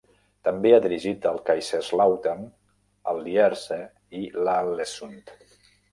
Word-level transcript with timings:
També 0.45 0.69
ha 0.75 0.79
dirigit 0.85 1.27
el 1.31 1.35
Kaiserslautern, 1.49 2.43
el 3.13 3.21
Lierse 3.29 3.79
i 4.21 4.27
l'Aalesund. 4.41 5.35